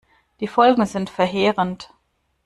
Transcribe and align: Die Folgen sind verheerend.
Die 0.39 0.47
Folgen 0.47 0.83
sind 0.87 1.11
verheerend. 1.11 1.93